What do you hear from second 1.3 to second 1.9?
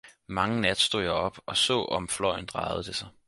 og så